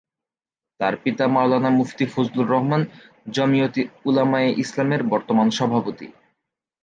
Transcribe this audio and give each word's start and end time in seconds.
তার 0.79 0.93
পিতা 1.03 1.25
মাওলানা 1.27 1.69
মুফতী 1.79 2.05
ফজলুর 2.05 2.47
রহমান 2.47 2.81
জমিয়ত 3.27 3.75
উলামায়ে 4.05 4.49
ইসলামের 4.63 5.01
বর্তমান 5.03 5.47
সভাপতি। 5.49 6.07